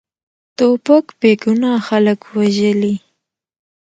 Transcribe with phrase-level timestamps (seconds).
[0.57, 2.93] توپک بېګناه خلک وژلي.